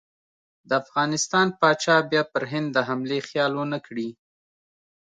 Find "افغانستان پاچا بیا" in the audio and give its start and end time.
0.83-2.23